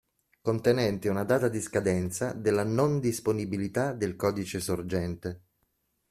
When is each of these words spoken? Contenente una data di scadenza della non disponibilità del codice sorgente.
Contenente 0.41 1.09
una 1.09 1.23
data 1.23 1.47
di 1.47 1.61
scadenza 1.61 2.33
della 2.33 2.63
non 2.63 2.99
disponibilità 2.99 3.93
del 3.93 4.15
codice 4.15 4.59
sorgente. 4.59 5.43